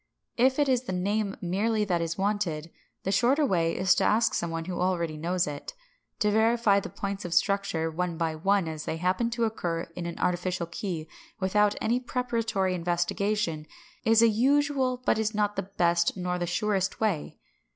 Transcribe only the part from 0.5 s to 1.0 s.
it is the